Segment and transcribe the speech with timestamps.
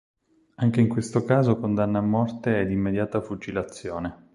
[0.55, 4.29] Anche in questo caso condanna a morte ed immediata fucilazione.